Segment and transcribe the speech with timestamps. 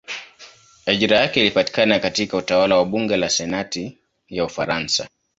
[0.85, 3.97] Ajira yake ilipatikana katika utawala wa bunge la senati
[4.29, 5.07] ya Ufaransa.